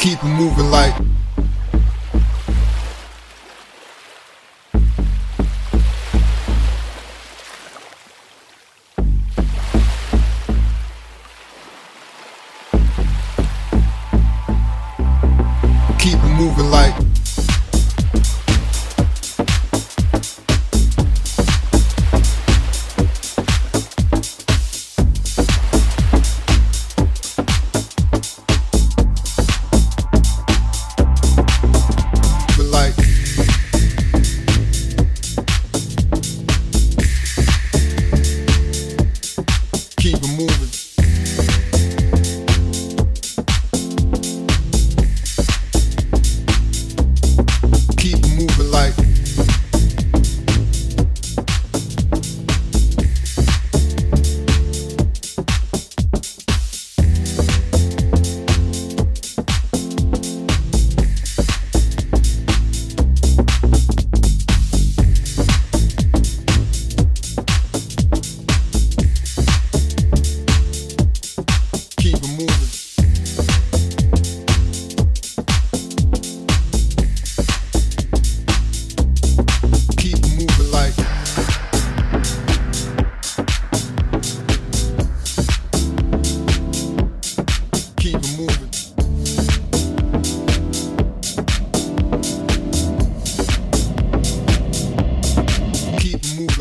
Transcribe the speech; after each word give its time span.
Keep 0.00 0.24
it 0.24 0.28
moving 0.28 0.70
like. 0.70 0.94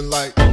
Like. 0.09 0.48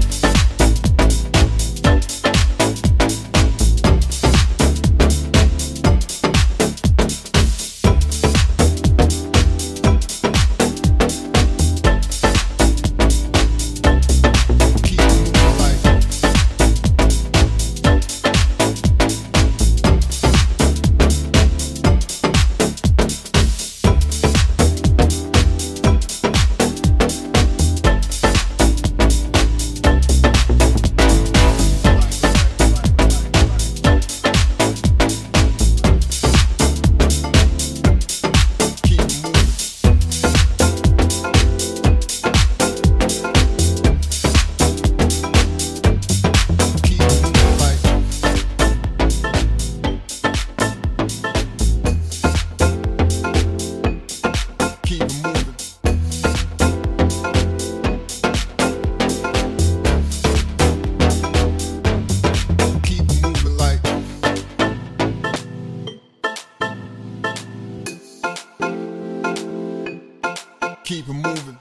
keep 70.86 71.08
it 71.08 71.12
moving. 71.12 71.58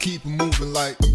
Keep 0.00 0.24
it 0.24 0.26
moving 0.26 0.72
like. 0.72 1.11